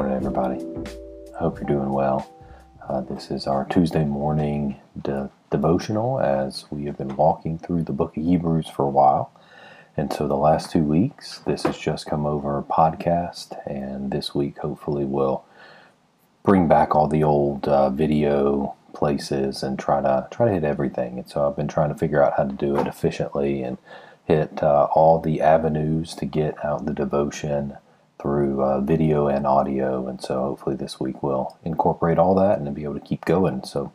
morning, 0.00 0.16
everybody. 0.16 0.64
Hope 1.36 1.58
you're 1.58 1.68
doing 1.68 1.92
well. 1.92 2.26
Uh, 2.88 3.02
this 3.02 3.30
is 3.30 3.46
our 3.46 3.66
Tuesday 3.66 4.02
morning 4.02 4.80
de- 5.02 5.28
devotional 5.50 6.18
as 6.20 6.64
we 6.70 6.86
have 6.86 6.96
been 6.96 7.14
walking 7.16 7.58
through 7.58 7.82
the 7.82 7.92
book 7.92 8.16
of 8.16 8.24
Hebrews 8.24 8.66
for 8.66 8.84
a 8.84 8.88
while. 8.88 9.30
And 9.98 10.10
so 10.10 10.26
the 10.26 10.38
last 10.38 10.70
two 10.70 10.84
weeks, 10.84 11.40
this 11.40 11.64
has 11.64 11.76
just 11.76 12.06
come 12.06 12.24
over 12.24 12.62
podcast, 12.62 13.60
and 13.66 14.10
this 14.10 14.34
week, 14.34 14.56
hopefully, 14.60 15.04
we'll 15.04 15.44
bring 16.44 16.66
back 16.66 16.94
all 16.94 17.06
the 17.06 17.22
old 17.22 17.68
uh, 17.68 17.90
video 17.90 18.74
places 18.94 19.62
and 19.62 19.78
try 19.78 20.00
to 20.00 20.28
try 20.30 20.46
to 20.46 20.54
hit 20.54 20.64
everything. 20.64 21.18
And 21.18 21.28
so 21.28 21.46
I've 21.46 21.56
been 21.56 21.68
trying 21.68 21.90
to 21.90 21.98
figure 21.98 22.24
out 22.24 22.38
how 22.38 22.44
to 22.44 22.54
do 22.54 22.74
it 22.78 22.86
efficiently 22.86 23.62
and 23.62 23.76
hit 24.24 24.62
uh, 24.62 24.88
all 24.94 25.20
the 25.20 25.42
avenues 25.42 26.14
to 26.14 26.24
get 26.24 26.64
out 26.64 26.86
the 26.86 26.94
devotion 26.94 27.76
through 28.20 28.62
uh, 28.62 28.80
video 28.80 29.28
and 29.28 29.46
audio. 29.46 30.06
And 30.06 30.20
so 30.20 30.40
hopefully 30.40 30.76
this 30.76 31.00
week 31.00 31.22
we'll 31.22 31.56
incorporate 31.64 32.18
all 32.18 32.34
that 32.36 32.58
and 32.58 32.74
be 32.74 32.84
able 32.84 32.94
to 32.94 33.00
keep 33.00 33.24
going. 33.24 33.64
So 33.64 33.92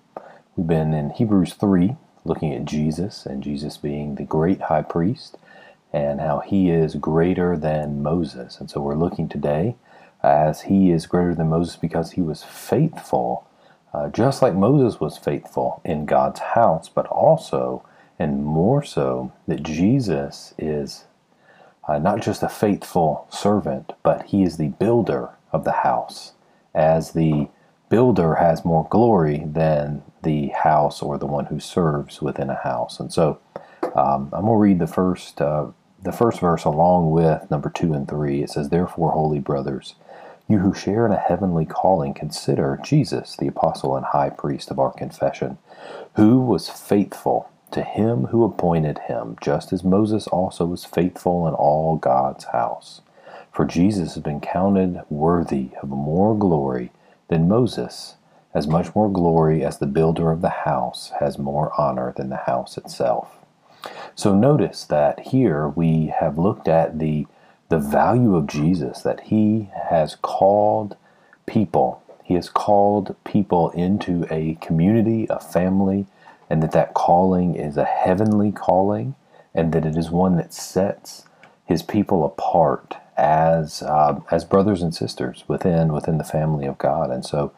we've 0.56 0.68
been 0.68 0.94
in 0.94 1.12
Hebrews 1.12 1.54
3 1.54 1.96
looking 2.24 2.54
at 2.54 2.66
Jesus 2.66 3.26
and 3.26 3.44
Jesus 3.44 3.78
being 3.78 4.16
the 4.16 4.24
great 4.24 4.62
high 4.62 4.82
priest 4.82 5.38
and 5.94 6.20
how 6.20 6.40
he 6.40 6.70
is 6.70 6.96
greater 6.96 7.56
than 7.56 8.02
Moses. 8.02 8.60
And 8.60 8.70
so 8.70 8.82
we're 8.82 8.96
looking 8.96 9.30
today 9.30 9.76
as 10.24 10.64
he 10.64 10.92
is 10.92 11.06
greater 11.06 11.36
than 11.36 11.50
Moses 11.50 11.76
because 11.76 12.12
he 12.12 12.22
was 12.22 12.44
faithful, 12.44 13.48
uh, 13.94 14.10
just 14.10 14.42
like 14.42 14.56
Moses 14.56 15.00
was 15.00 15.18
faithful 15.18 15.82
in 15.86 16.06
God's 16.06 16.40
house, 16.40 16.90
but 16.90 17.06
also 17.08 17.86
and 18.18 18.44
more 18.44 18.82
so 18.82 19.32
that 19.48 19.62
Jesus 19.62 20.54
is 20.58 21.06
uh, 21.88 22.00
not 22.00 22.22
just 22.22 22.44
a 22.44 22.50
faithful 22.50 23.28
servant, 23.30 23.94
but 24.04 24.28
he 24.28 24.44
is 24.44 24.58
the 24.58 24.70
builder 24.70 25.30
of 25.52 25.64
the 25.64 25.72
house. 25.72 26.34
As 26.74 27.12
the 27.12 27.48
builder 27.90 28.36
has 28.36 28.66
more 28.66 28.88
glory 28.90 29.44
than 29.46 30.04
the 30.24 30.48
house 30.48 31.02
or 31.02 31.18
the 31.18 31.26
one 31.26 31.46
who 31.46 31.60
serves 31.60 32.22
within 32.22 32.50
a 32.50 32.56
house. 32.56 33.00
And 33.00 33.14
so 33.14 33.40
um, 33.96 34.30
I'm 34.34 34.46
going 34.46 34.48
to 34.48 34.56
read 34.56 34.80
the 34.80 34.88
first, 34.88 35.42
uh, 35.42 35.68
the 36.02 36.12
first 36.12 36.40
verse 36.40 36.66
along 36.66 37.12
with 37.12 37.50
number 37.52 37.70
two 37.70 37.94
and 37.94 38.08
three. 38.08 38.42
It 38.42 38.50
says, 38.50 38.70
Therefore, 38.70 39.12
holy 39.12 39.40
brothers, 39.40 39.96
you 40.48 40.60
who 40.60 40.74
share 40.74 41.06
in 41.06 41.12
a 41.12 41.18
heavenly 41.18 41.66
calling, 41.66 42.14
consider 42.14 42.80
Jesus, 42.84 43.36
the 43.38 43.48
apostle 43.48 43.96
and 43.96 44.06
high 44.06 44.30
priest 44.30 44.72
of 44.72 44.80
our 44.80 44.92
confession, 44.92 45.58
who 46.16 46.42
was 46.42 46.70
faithful 46.70 47.50
to 47.72 47.84
him 47.84 48.26
who 48.26 48.44
appointed 48.44 49.00
him, 49.08 49.38
just 49.42 49.74
as 49.74 49.84
Moses 49.84 50.28
also 50.28 50.66
was 50.66 50.86
faithful 50.86 51.48
in 51.48 51.54
all 51.54 51.98
God's 51.98 52.46
house. 52.46 53.02
For 53.52 53.66
Jesus 53.66 54.14
has 54.16 54.24
been 54.24 54.42
counted 54.42 55.02
worthy 55.10 55.72
of 55.82 55.90
more 55.90 56.38
glory 56.38 56.92
than 57.28 57.48
Moses, 57.48 58.16
as 58.54 58.68
much 58.68 58.96
more 58.96 59.12
glory 59.12 59.64
as 59.64 59.80
the 59.80 59.88
builder 59.88 60.32
of 60.32 60.42
the 60.42 60.50
house 60.50 61.12
has 61.20 61.38
more 61.38 61.72
honor 61.80 62.14
than 62.16 62.30
the 62.30 62.38
house 62.38 62.78
itself. 62.78 63.38
So 64.16 64.34
notice 64.34 64.86
that 64.86 65.20
here 65.20 65.68
we 65.68 66.08
have 66.08 66.38
looked 66.38 66.68
at 66.68 67.00
the 67.00 67.28
the 67.70 67.80
value 67.80 68.36
of 68.36 68.46
Jesus 68.48 69.02
that 69.02 69.22
he 69.22 69.70
has 69.90 70.16
called 70.16 70.96
people. 71.48 72.02
He 72.24 72.36
has 72.36 72.50
called 72.50 73.16
people 73.24 73.72
into 73.72 74.26
a 74.30 74.56
community, 74.62 75.26
a 75.30 75.40
family, 75.40 76.06
and 76.50 76.64
that 76.64 76.72
that 76.74 76.94
calling 76.94 77.56
is 77.56 77.78
a 77.78 77.86
heavenly 77.86 78.52
calling, 78.52 79.16
and 79.54 79.74
that 79.74 79.86
it 79.86 79.98
is 79.98 80.10
one 80.12 80.38
that 80.38 80.54
sets 80.54 81.26
his 81.66 81.84
people 81.84 82.26
apart 82.26 82.96
as 83.18 83.84
uh, 83.84 84.20
as 84.32 84.46
brothers 84.46 84.82
and 84.82 84.96
sisters 84.96 85.46
within 85.48 85.94
within 85.94 86.18
the 86.18 86.24
family 86.24 86.66
of 86.66 86.78
God. 86.78 87.12
And 87.12 87.26
so, 87.26 87.54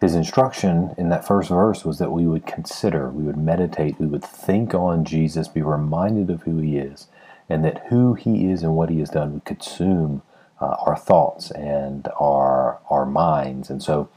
his 0.00 0.14
instruction 0.14 0.94
in 0.98 1.10
that 1.10 1.26
first 1.26 1.50
verse 1.50 1.84
was 1.84 1.98
that 1.98 2.12
we 2.12 2.26
would 2.26 2.46
consider, 2.46 3.10
we 3.10 3.24
would 3.24 3.38
meditate, 3.38 4.00
we 4.00 4.06
would 4.06 4.24
think 4.24 4.74
on 4.74 5.04
Jesus, 5.04 5.48
be 5.48 5.62
reminded 5.62 6.30
of 6.30 6.42
who 6.42 6.58
he 6.58 6.78
is, 6.78 7.08
and 7.48 7.64
that 7.64 7.86
who 7.88 8.14
he 8.14 8.50
is 8.50 8.62
and 8.62 8.76
what 8.76 8.90
he 8.90 9.00
has 9.00 9.10
done 9.10 9.34
would 9.34 9.44
consume 9.46 10.22
uh, 10.60 10.76
our 10.86 10.96
thoughts 10.96 11.50
and 11.52 12.08
our 12.20 12.80
our 12.90 13.06
minds. 13.06 13.70
And 13.70 13.82
so, 13.82 14.08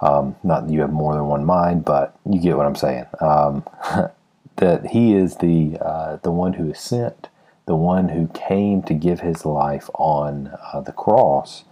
um, 0.00 0.36
not 0.42 0.66
that 0.66 0.72
you 0.72 0.80
have 0.80 0.92
more 0.92 1.14
than 1.14 1.26
one 1.26 1.44
mind, 1.44 1.84
but 1.84 2.18
you 2.28 2.40
get 2.40 2.56
what 2.56 2.66
I'm 2.66 2.76
saying. 2.76 3.06
Um, 3.20 3.64
that 4.56 4.86
he 4.88 5.14
is 5.14 5.36
the 5.36 5.78
uh, 5.80 6.16
the 6.22 6.30
one 6.30 6.54
who 6.54 6.70
is 6.70 6.78
sent, 6.78 7.28
the 7.66 7.76
one 7.76 8.10
who 8.10 8.28
came 8.28 8.82
to 8.84 8.94
give 8.94 9.20
his 9.20 9.44
life 9.44 9.90
on 9.94 10.52
uh, 10.72 10.80
the 10.80 10.92
cross 10.92 11.64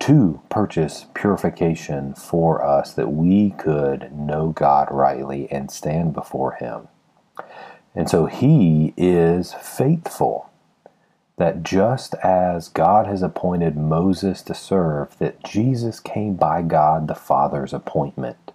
to 0.00 0.40
purchase 0.48 1.06
purification 1.14 2.14
for 2.14 2.64
us, 2.64 2.92
that 2.94 3.12
we 3.12 3.50
could 3.50 4.12
know 4.12 4.48
God 4.50 4.88
rightly 4.90 5.50
and 5.50 5.70
stand 5.70 6.12
before 6.12 6.52
Him. 6.52 6.88
And 7.94 8.08
so 8.08 8.26
He 8.26 8.92
is 8.96 9.54
faithful 9.54 10.50
that 11.36 11.62
just 11.62 12.14
as 12.22 12.68
God 12.68 13.06
has 13.06 13.22
appointed 13.22 13.76
Moses 13.76 14.42
to 14.42 14.54
serve, 14.54 15.18
that 15.18 15.42
Jesus 15.42 15.98
came 15.98 16.34
by 16.34 16.62
God 16.62 17.08
the 17.08 17.14
Father's 17.14 17.72
appointment. 17.72 18.52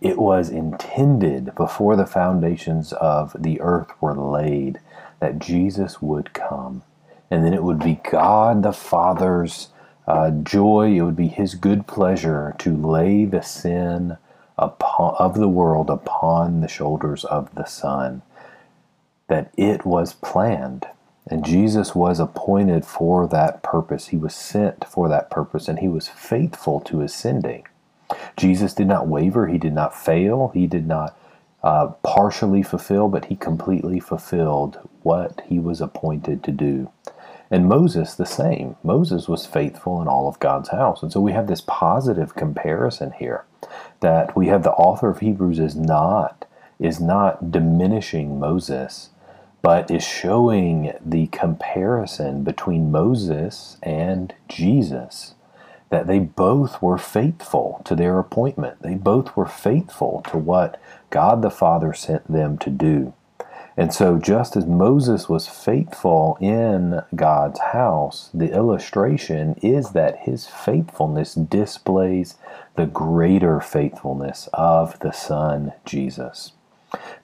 It 0.00 0.18
was 0.18 0.48
intended 0.48 1.54
before 1.54 1.96
the 1.96 2.06
foundations 2.06 2.92
of 2.94 3.36
the 3.38 3.60
earth 3.60 3.90
were 4.00 4.14
laid 4.14 4.80
that 5.20 5.38
Jesus 5.38 6.02
would 6.02 6.32
come. 6.32 6.82
And 7.30 7.44
then 7.44 7.54
it 7.54 7.62
would 7.62 7.80
be 7.80 8.00
God 8.10 8.62
the 8.62 8.72
Father's 8.72 9.68
uh, 10.06 10.30
joy, 10.30 10.92
it 10.96 11.02
would 11.02 11.16
be 11.16 11.28
His 11.28 11.54
good 11.54 11.86
pleasure 11.86 12.54
to 12.58 12.74
lay 12.74 13.26
the 13.26 13.42
sin 13.42 14.16
upon, 14.56 15.14
of 15.18 15.34
the 15.34 15.48
world 15.48 15.90
upon 15.90 16.62
the 16.62 16.68
shoulders 16.68 17.24
of 17.24 17.54
the 17.54 17.66
Son. 17.66 18.22
That 19.28 19.52
it 19.56 19.84
was 19.84 20.14
planned 20.14 20.86
and 21.30 21.44
Jesus 21.44 21.94
was 21.94 22.20
appointed 22.20 22.84
for 22.84 23.26
that 23.28 23.62
purpose. 23.62 24.08
He 24.08 24.16
was 24.16 24.34
sent 24.34 24.84
for 24.84 25.08
that 25.08 25.30
purpose, 25.30 25.68
and 25.68 25.78
he 25.78 25.88
was 25.88 26.08
faithful 26.08 26.80
to 26.80 27.00
his 27.00 27.14
sending. 27.14 27.66
Jesus 28.36 28.72
did 28.74 28.86
not 28.88 29.06
waver, 29.06 29.46
he 29.48 29.58
did 29.58 29.74
not 29.74 29.94
fail, 29.94 30.50
he 30.54 30.66
did 30.66 30.86
not 30.86 31.16
uh, 31.62 31.88
partially 32.02 32.62
fulfill, 32.62 33.08
but 33.08 33.26
he 33.26 33.36
completely 33.36 34.00
fulfilled 34.00 34.78
what 35.02 35.42
he 35.46 35.58
was 35.58 35.80
appointed 35.80 36.42
to 36.44 36.52
do. 36.52 36.90
And 37.50 37.66
Moses, 37.66 38.14
the 38.14 38.26
same. 38.26 38.76
Moses 38.82 39.28
was 39.28 39.46
faithful 39.46 40.00
in 40.02 40.08
all 40.08 40.28
of 40.28 40.38
God's 40.38 40.68
house. 40.68 41.02
And 41.02 41.12
so 41.12 41.20
we 41.20 41.32
have 41.32 41.46
this 41.46 41.62
positive 41.66 42.34
comparison 42.34 43.12
here 43.12 43.44
that 44.00 44.36
we 44.36 44.48
have 44.48 44.62
the 44.62 44.72
author 44.72 45.08
of 45.08 45.20
Hebrews 45.20 45.58
is 45.58 45.74
not 45.74 46.44
is 46.78 47.00
not 47.00 47.50
diminishing 47.50 48.38
Moses 48.38 49.10
but 49.62 49.90
is 49.90 50.04
showing 50.04 50.92
the 51.04 51.26
comparison 51.28 52.44
between 52.44 52.92
Moses 52.92 53.76
and 53.82 54.34
Jesus. 54.48 55.34
That 55.90 56.06
they 56.06 56.18
both 56.18 56.82
were 56.82 56.98
faithful 56.98 57.80
to 57.84 57.96
their 57.96 58.18
appointment. 58.18 58.82
They 58.82 58.94
both 58.94 59.36
were 59.36 59.46
faithful 59.46 60.22
to 60.28 60.36
what 60.36 60.80
God 61.10 61.42
the 61.42 61.50
Father 61.50 61.94
sent 61.94 62.30
them 62.30 62.58
to 62.58 62.70
do. 62.70 63.14
And 63.76 63.94
so, 63.94 64.18
just 64.18 64.56
as 64.56 64.66
Moses 64.66 65.28
was 65.28 65.48
faithful 65.48 66.36
in 66.40 67.00
God's 67.14 67.60
house, 67.60 68.28
the 68.34 68.52
illustration 68.52 69.54
is 69.62 69.92
that 69.92 70.18
his 70.20 70.46
faithfulness 70.46 71.34
displays 71.34 72.36
the 72.74 72.86
greater 72.86 73.60
faithfulness 73.60 74.48
of 74.52 74.98
the 74.98 75.12
Son, 75.12 75.72
Jesus 75.84 76.52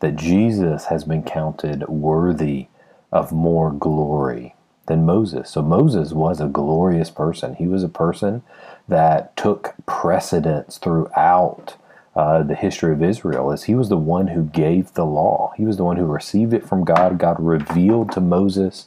that 0.01 0.17
Jesus 0.17 0.87
has 0.87 1.05
been 1.05 1.23
counted 1.23 1.89
worthy 1.89 2.69
of 3.13 3.33
more 3.33 3.73
glory 3.73 4.55
than 4.87 5.07
Moses. 5.07 5.51
So 5.51 5.63
Moses 5.63 6.13
was 6.13 6.41
a 6.41 6.49
glorious 6.49 7.11
person. 7.11 7.55
He 7.55 7.67
was 7.67 7.83
a 7.83 7.89
person 7.89 8.43
that 8.89 9.37
took 9.37 9.75
precedence 9.87 10.79
throughout 10.79 11.77
uh, 12.17 12.43
the 12.43 12.55
history 12.55 12.93
of 12.93 13.03
Israel, 13.03 13.51
as 13.53 13.65
he 13.65 13.75
was 13.75 13.89
the 13.89 13.97
one 13.97 14.29
who 14.29 14.45
gave 14.45 14.93
the 14.95 15.07
law. 15.07 15.53
He 15.57 15.65
was 15.65 15.77
the 15.79 15.85
one 15.85 15.97
who 15.97 16.05
received 16.05 16.53
it 16.53 16.67
from 16.67 16.85
God. 16.85 17.19
God 17.19 17.37
revealed 17.41 18.13
to 18.13 18.21
Moses 18.21 18.87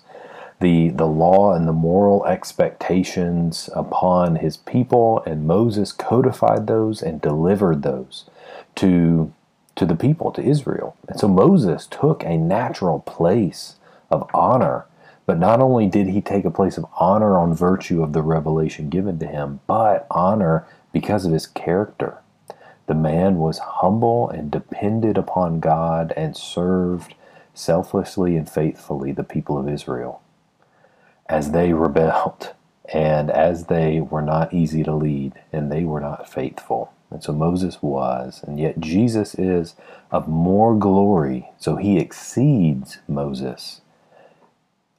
the 0.59 0.89
the 0.89 1.07
law 1.07 1.53
and 1.53 1.67
the 1.67 1.73
moral 1.73 2.25
expectations 2.25 3.69
upon 3.75 4.37
his 4.37 4.57
people, 4.57 5.21
and 5.25 5.47
Moses 5.47 5.91
codified 5.91 6.67
those 6.67 7.01
and 7.01 7.21
delivered 7.21 7.83
those 7.83 8.25
to 8.75 9.33
to 9.77 9.87
the 9.87 9.95
people, 9.95 10.31
to 10.33 10.43
Israel. 10.43 10.97
And 11.09 11.19
so 11.19 11.29
Moses 11.29 11.87
took 11.87 12.23
a 12.23 12.37
natural 12.37 13.01
place 13.01 13.77
of 14.11 14.29
honor. 14.35 14.85
But 15.27 15.39
not 15.39 15.61
only 15.61 15.87
did 15.87 16.07
he 16.09 16.21
take 16.21 16.45
a 16.45 16.51
place 16.51 16.77
of 16.77 16.87
honor 16.99 17.37
on 17.37 17.55
virtue 17.55 18.03
of 18.03 18.13
the 18.13 18.23
revelation 18.23 18.89
given 18.89 19.19
to 19.19 19.27
him, 19.27 19.61
but 19.67 20.07
honor 20.11 20.67
because 20.93 21.25
of 21.25 21.33
his 21.33 21.47
character. 21.47 22.19
The 22.87 22.95
man 22.95 23.37
was 23.37 23.59
humble 23.59 24.29
and 24.29 24.51
depended 24.51 25.17
upon 25.17 25.61
God 25.61 26.13
and 26.17 26.37
served 26.37 27.15
selflessly 27.53 28.37
and 28.37 28.49
faithfully 28.49 29.13
the 29.13 29.23
people 29.25 29.57
of 29.57 29.69
Israel. 29.69 30.21
As 31.29 31.51
they 31.51 31.73
rebelled 31.73 32.53
And 32.93 33.31
as 33.31 33.65
they 33.65 34.01
were 34.01 34.21
not 34.21 34.53
easy 34.53 34.83
to 34.83 34.93
lead 34.95 35.33
and 35.53 35.71
they 35.71 35.83
were 35.85 36.01
not 36.01 36.29
faithful. 36.29 36.93
And 37.09 37.23
so 37.23 37.33
Moses 37.33 37.81
was, 37.81 38.43
and 38.45 38.59
yet 38.59 38.79
Jesus 38.79 39.35
is 39.35 39.75
of 40.11 40.27
more 40.27 40.75
glory, 40.77 41.49
so 41.57 41.77
he 41.77 41.99
exceeds 41.99 42.99
Moses 43.07 43.81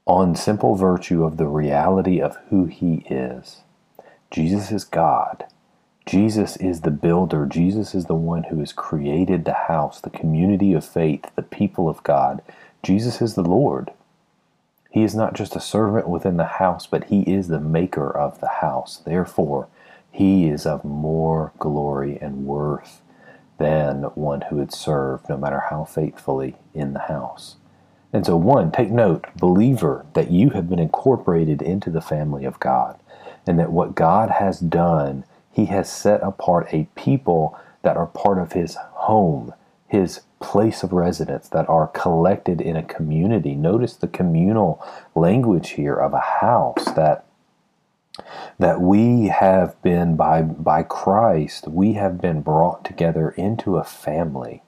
on 0.06 0.34
simple 0.34 0.75
virtue 0.75 1.25
of 1.25 1.37
the 1.37 1.46
reality 1.46 2.20
of 2.20 2.38
who 2.49 2.64
he 2.64 3.06
is. 3.10 3.58
Jesus 4.31 4.72
is 4.72 4.84
God. 4.84 5.44
Jesus 6.06 6.56
is 6.56 6.81
the 6.81 6.90
builder. 6.90 7.44
Jesus 7.44 7.94
is 7.94 8.06
the 8.06 8.14
one 8.14 8.44
who 8.44 8.61
has 8.61 8.72
created 8.72 9.44
the 9.44 9.52
house, 9.69 10.00
the 10.00 10.08
community 10.11 10.72
of 10.72 10.84
faith, 10.84 11.26
the 11.37 11.43
people 11.43 11.88
of 11.88 12.02
God. 12.02 12.40
Jesus 12.82 13.20
is 13.20 13.34
the 13.34 13.43
Lord. 13.43 13.90
He 14.90 15.02
is 15.02 15.14
not 15.14 15.34
just 15.34 15.54
a 15.54 15.61
servant 15.61 16.08
within 16.08 16.38
the 16.38 16.44
house, 16.44 16.87
but 16.87 17.04
he 17.04 17.20
is 17.22 17.49
the 17.49 17.61
maker 17.61 18.11
of 18.11 18.40
the 18.40 18.49
house. 18.49 19.02
Therefore, 19.04 19.69
he 20.18 20.48
is 20.48 20.66
of 20.66 20.84
more 20.84 21.52
glory 21.60 22.18
and 22.20 22.44
worth 22.44 23.02
than 23.58 24.02
one 24.16 24.40
who 24.50 24.58
had 24.58 24.74
served, 24.74 25.28
no 25.28 25.36
matter 25.36 25.62
how 25.70 25.84
faithfully, 25.84 26.56
in 26.74 26.92
the 26.92 27.02
house. 27.02 27.54
And 28.12 28.26
so, 28.26 28.36
one, 28.36 28.72
take 28.72 28.90
note, 28.90 29.26
believer, 29.36 30.06
that 30.14 30.32
you 30.32 30.50
have 30.50 30.68
been 30.68 30.80
incorporated 30.80 31.62
into 31.62 31.88
the 31.88 32.00
family 32.00 32.44
of 32.44 32.58
God, 32.58 32.98
and 33.46 33.60
that 33.60 33.70
what 33.70 33.94
God 33.94 34.28
has 34.28 34.58
done, 34.58 35.22
He 35.52 35.66
has 35.66 35.88
set 35.88 36.20
apart 36.24 36.66
a 36.72 36.88
people 36.96 37.56
that 37.82 37.96
are 37.96 38.08
part 38.08 38.38
of 38.38 38.54
His 38.54 38.74
home, 38.74 39.54
His 39.86 40.22
place 40.40 40.82
of 40.82 40.92
residence, 40.92 41.48
that 41.50 41.68
are 41.68 41.86
collected 41.86 42.60
in 42.60 42.76
a 42.76 42.82
community. 42.82 43.54
Notice 43.54 43.94
the 43.94 44.08
communal 44.08 44.84
language 45.14 45.70
here 45.70 45.94
of 45.94 46.12
a 46.12 46.40
house 46.40 46.86
that 46.96 47.24
that 48.58 48.80
we 48.80 49.28
have 49.28 49.80
been 49.82 50.16
by 50.16 50.42
by 50.42 50.82
Christ 50.82 51.68
we 51.68 51.94
have 51.94 52.20
been 52.20 52.42
brought 52.42 52.84
together 52.84 53.30
into 53.30 53.76
a 53.76 53.84
family 53.84 54.62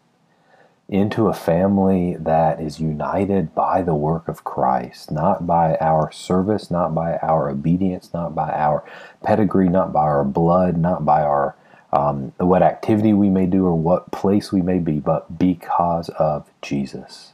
into 0.90 1.28
a 1.28 1.32
family 1.32 2.16
that 2.18 2.60
is 2.60 2.80
united 2.80 3.54
by 3.54 3.80
the 3.80 3.94
work 3.94 4.26
of 4.26 4.42
Christ, 4.42 5.12
not 5.12 5.46
by 5.46 5.76
our 5.80 6.10
service, 6.10 6.68
not 6.68 6.94
by 6.96 7.16
our 7.18 7.48
obedience, 7.48 8.12
not 8.12 8.34
by 8.34 8.50
our 8.50 8.84
pedigree, 9.22 9.68
not 9.68 9.92
by 9.92 10.00
our 10.00 10.24
blood, 10.24 10.76
not 10.76 11.04
by 11.04 11.22
our 11.22 11.54
um, 11.92 12.32
what 12.38 12.62
activity 12.62 13.12
we 13.12 13.28
may 13.30 13.46
do 13.46 13.66
or 13.66 13.74
what 13.74 14.10
place 14.10 14.52
we 14.52 14.62
may 14.62 14.78
be, 14.78 14.98
but 14.98 15.38
because 15.38 16.08
of 16.10 16.50
Jesus. 16.60 17.32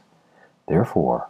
Therefore, 0.67 1.27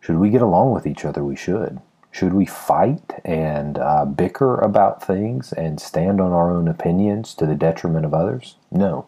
should 0.00 0.18
we 0.18 0.30
get 0.30 0.42
along 0.42 0.72
with 0.72 0.86
each 0.86 1.04
other? 1.04 1.22
We 1.22 1.36
should. 1.36 1.80
Should 2.12 2.34
we 2.34 2.44
fight 2.44 3.20
and 3.24 3.78
uh, 3.78 4.04
bicker 4.04 4.56
about 4.56 5.02
things 5.02 5.50
and 5.50 5.80
stand 5.80 6.20
on 6.20 6.30
our 6.30 6.54
own 6.54 6.68
opinions 6.68 7.34
to 7.36 7.46
the 7.46 7.54
detriment 7.54 8.04
of 8.04 8.12
others? 8.12 8.56
No. 8.70 9.06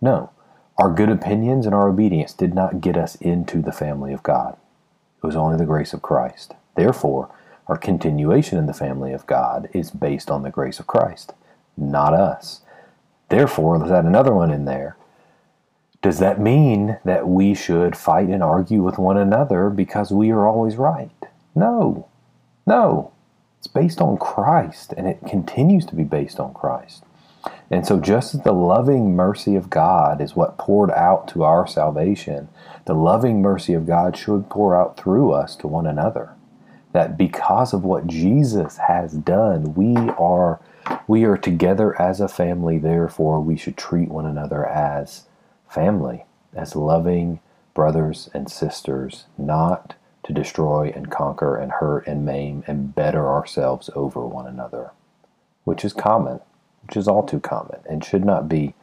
No. 0.00 0.30
Our 0.78 0.90
good 0.90 1.10
opinions 1.10 1.66
and 1.66 1.74
our 1.74 1.88
obedience 1.90 2.32
did 2.32 2.54
not 2.54 2.80
get 2.80 2.96
us 2.96 3.16
into 3.16 3.60
the 3.60 3.70
family 3.70 4.14
of 4.14 4.22
God. 4.22 4.56
It 5.22 5.26
was 5.26 5.36
only 5.36 5.58
the 5.58 5.66
grace 5.66 5.92
of 5.92 6.00
Christ. 6.00 6.54
Therefore, 6.74 7.28
our 7.68 7.76
continuation 7.76 8.58
in 8.58 8.64
the 8.66 8.72
family 8.72 9.12
of 9.12 9.26
God 9.26 9.68
is 9.74 9.90
based 9.90 10.30
on 10.30 10.42
the 10.42 10.50
grace 10.50 10.80
of 10.80 10.86
Christ, 10.86 11.34
not 11.76 12.14
us. 12.14 12.62
Therefore, 13.28 13.78
let's 13.78 13.92
add 13.92 14.06
another 14.06 14.32
one 14.32 14.50
in 14.50 14.64
there. 14.64 14.96
Does 16.00 16.18
that 16.18 16.40
mean 16.40 16.98
that 17.04 17.28
we 17.28 17.54
should 17.54 17.94
fight 17.94 18.28
and 18.28 18.42
argue 18.42 18.82
with 18.82 18.98
one 18.98 19.18
another 19.18 19.68
because 19.68 20.10
we 20.10 20.30
are 20.30 20.46
always 20.48 20.76
right? 20.76 21.10
No. 21.54 22.08
No. 22.66 23.12
It's 23.58 23.68
based 23.68 24.00
on 24.00 24.18
Christ, 24.18 24.92
and 24.96 25.06
it 25.06 25.20
continues 25.24 25.86
to 25.86 25.94
be 25.94 26.02
based 26.02 26.40
on 26.40 26.52
Christ. 26.52 27.04
And 27.70 27.86
so, 27.86 28.00
just 28.00 28.34
as 28.34 28.42
the 28.42 28.52
loving 28.52 29.14
mercy 29.14 29.54
of 29.54 29.70
God 29.70 30.20
is 30.20 30.34
what 30.34 30.58
poured 30.58 30.90
out 30.90 31.28
to 31.28 31.44
our 31.44 31.66
salvation, 31.66 32.48
the 32.86 32.94
loving 32.94 33.40
mercy 33.40 33.72
of 33.72 33.86
God 33.86 34.16
should 34.16 34.50
pour 34.50 34.76
out 34.76 34.96
through 34.96 35.32
us 35.32 35.54
to 35.56 35.68
one 35.68 35.86
another. 35.86 36.34
That 36.92 37.16
because 37.16 37.72
of 37.72 37.84
what 37.84 38.06
Jesus 38.08 38.78
has 38.78 39.12
done, 39.12 39.74
we 39.74 39.96
are 39.96 40.60
we 41.06 41.24
are 41.24 41.38
together 41.38 42.00
as 42.02 42.20
a 42.20 42.28
family. 42.28 42.78
Therefore, 42.78 43.40
we 43.40 43.56
should 43.56 43.76
treat 43.76 44.08
one 44.08 44.26
another 44.26 44.66
as 44.66 45.26
family, 45.68 46.24
as 46.54 46.74
loving 46.76 47.40
brothers 47.74 48.28
and 48.34 48.50
sisters, 48.50 49.26
not 49.38 49.94
to 50.24 50.32
destroy 50.32 50.92
and 50.94 51.10
conquer 51.10 51.56
and 51.56 51.72
hurt 51.72 52.06
and 52.06 52.24
maim 52.24 52.64
and 52.66 52.94
better 52.94 53.28
ourselves 53.28 53.90
over 53.94 54.26
one 54.26 54.46
another, 54.46 54.92
which 55.64 55.84
is 55.84 55.92
common 55.92 56.40
which 56.86 56.96
is 56.96 57.08
all 57.08 57.22
too 57.22 57.40
common 57.40 57.80
and 57.88 58.04
should 58.04 58.24
not 58.24 58.48
be 58.48 58.74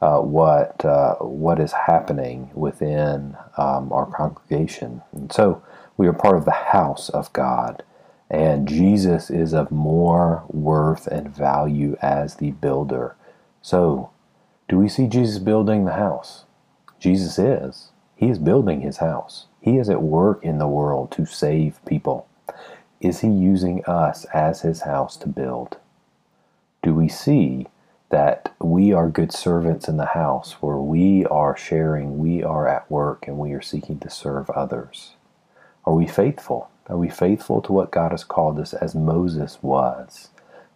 uh, 0.00 0.20
what 0.20 0.84
uh, 0.84 1.14
what 1.16 1.58
is 1.58 1.72
happening 1.72 2.50
within 2.54 3.36
um, 3.56 3.92
our 3.92 4.06
congregation. 4.06 5.02
And 5.12 5.32
so 5.32 5.62
we 5.96 6.06
are 6.06 6.12
part 6.12 6.36
of 6.36 6.44
the 6.44 6.50
house 6.50 7.08
of 7.08 7.32
God, 7.32 7.82
and 8.30 8.68
Jesus 8.68 9.30
is 9.30 9.54
of 9.54 9.70
more 9.70 10.44
worth 10.48 11.06
and 11.06 11.34
value 11.34 11.96
as 12.02 12.36
the 12.36 12.50
builder. 12.52 13.16
So, 13.62 14.10
do 14.68 14.78
we 14.78 14.88
see 14.88 15.06
Jesus 15.06 15.38
building 15.38 15.84
the 15.84 15.94
house? 15.94 16.44
Jesus 17.00 17.38
is. 17.38 17.90
He 18.16 18.30
is 18.30 18.40
building 18.40 18.82
his 18.82 18.98
house. 18.98 19.46
He 19.60 19.78
is 19.78 19.90
at 19.90 20.02
work 20.02 20.44
in 20.44 20.58
the 20.58 20.68
world 20.68 21.12
to 21.12 21.26
save 21.26 21.84
people. 21.86 22.28
Is 23.00 23.20
he 23.20 23.28
using 23.28 23.84
us 23.86 24.24
as 24.34 24.62
his 24.62 24.82
house 24.82 25.16
to 25.18 25.28
build? 25.28 25.78
do 26.82 26.94
we 26.94 27.08
see 27.08 27.66
that 28.10 28.54
we 28.60 28.92
are 28.92 29.08
good 29.08 29.32
servants 29.32 29.88
in 29.88 29.96
the 29.96 30.06
house 30.06 30.52
where 30.62 30.76
we 30.76 31.26
are 31.26 31.56
sharing, 31.56 32.18
we 32.18 32.44
are 32.44 32.68
at 32.68 32.88
work, 32.88 33.26
and 33.26 33.38
we 33.38 33.52
are 33.52 33.60
seeking 33.62 33.98
to 33.98 34.08
serve 34.08 34.48
others? 34.50 35.14
Are 35.84 35.94
we 35.94 36.06
faithful? 36.06 36.70
Are 36.88 36.96
we 36.96 37.08
faithful 37.08 37.60
to 37.62 37.72
what 37.72 37.90
God 37.90 38.12
has 38.12 38.22
called 38.22 38.60
us 38.60 38.72
as 38.72 38.94
Moses 38.94 39.58
was? 39.62 40.28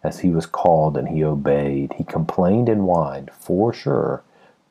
As 0.03 0.19
he 0.19 0.31
was 0.31 0.45
called 0.45 0.97
and 0.97 1.07
he 1.07 1.23
obeyed. 1.23 1.93
He 1.93 2.03
complained 2.03 2.67
and 2.67 2.81
whined, 2.81 3.31
for 3.39 3.71
sure, 3.71 4.21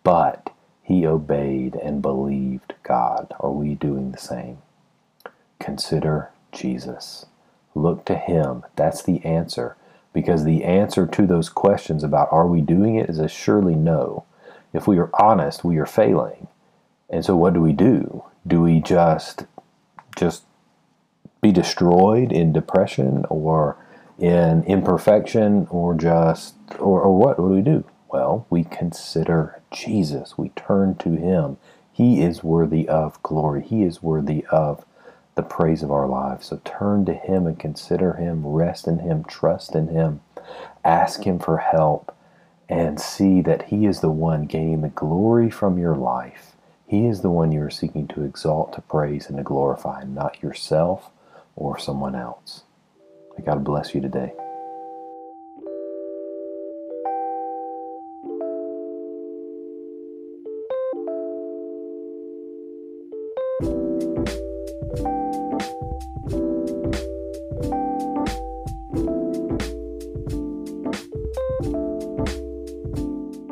but 0.05 0.51
he 0.91 1.07
obeyed 1.07 1.77
and 1.77 2.03
believed 2.03 2.75
God. 2.83 3.33
Are 3.39 3.53
we 3.53 3.77
doing 3.77 4.11
the 4.11 4.19
same? 4.19 4.59
Consider 5.61 6.31
Jesus. 6.51 7.27
Look 7.77 8.05
to 8.07 8.17
him. 8.17 8.65
That's 8.75 9.01
the 9.01 9.25
answer 9.25 9.77
because 10.13 10.43
the 10.43 10.65
answer 10.65 11.07
to 11.07 11.27
those 11.29 11.49
questions 11.49 12.03
about 12.03 12.33
are 12.33 12.49
we 12.49 12.61
doing 12.61 12.97
it 12.97 13.09
is 13.09 13.21
a 13.21 13.29
surely 13.29 13.77
no. 13.77 14.25
If 14.73 14.89
we 14.89 14.99
are 14.99 15.11
honest, 15.15 15.63
we 15.63 15.79
are 15.79 15.87
failing. 15.87 16.49
And 17.09 17.25
so 17.25 17.37
what 17.37 17.55
do 17.55 17.61
we 17.61 17.73
do? 17.73 18.25
Do 18.45 18.61
we 18.63 18.81
just 18.81 19.47
just 20.17 20.43
be 21.41 21.53
destroyed 21.53 22.33
in 22.33 22.53
depression 22.53 23.25
or 23.31 23.77
in 24.19 24.65
imperfection 24.65 25.69
or 25.71 25.95
just 25.95 26.57
or, 26.81 27.01
or 27.01 27.17
what? 27.17 27.39
What 27.39 27.51
do 27.51 27.55
we 27.55 27.63
do? 27.63 27.85
Well, 28.13 28.47
we 28.51 28.65
consider 28.65 29.61
Jesus. 29.73 30.37
We 30.37 30.51
turn 30.51 30.97
to 30.97 31.11
him. 31.11 31.59
He 31.93 32.23
is 32.23 32.43
worthy 32.43 32.89
of 32.89 33.23
glory. 33.23 33.63
He 33.63 33.83
is 33.83 34.03
worthy 34.03 34.45
of 34.51 34.85
the 35.35 35.43
praise 35.43 35.83
of 35.83 35.91
our 35.91 36.07
lives. 36.07 36.49
So 36.49 36.61
turn 36.65 37.05
to 37.07 37.15
Him 37.15 37.47
and 37.47 37.59
consider 37.59 38.15
Him, 38.15 38.47
rest 38.47 38.87
in 38.87 38.99
Him, 38.99 39.25
trust 39.25 39.75
in 39.75 39.89
Him, 39.89 40.21
ask 40.85 41.23
Him 41.23 41.39
for 41.39 41.59
help, 41.59 42.15
and 42.69 43.01
see 43.01 43.41
that 43.43 43.65
He 43.69 43.87
is 43.87 44.01
the 44.01 44.11
one 44.11 44.47
gaining 44.47 44.83
the 44.83 44.89
glory 44.89 45.51
from 45.51 45.79
your 45.79 45.97
life. 45.97 46.57
He 46.87 47.07
is 47.07 47.23
the 47.23 47.31
one 47.31 47.53
you 47.53 47.63
are 47.63 47.71
seeking 47.71 48.09
to 48.09 48.25
exalt, 48.25 48.73
to 48.75 48.81
praise, 48.83 49.29
and 49.29 49.37
to 49.39 49.43
glorify, 49.43 50.03
not 50.05 50.43
yourself 50.43 51.11
or 51.57 51.79
someone 51.79 52.15
else. 52.15 52.65
May 53.39 53.45
God 53.45 53.65
bless 53.65 53.95
you 53.95 54.01
today. 54.01 54.33